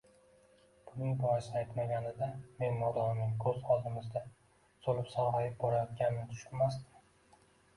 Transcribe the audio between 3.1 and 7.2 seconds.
uning koʻz oldimizda soʻlib-sargʻayib borayotganini tushunmasdim.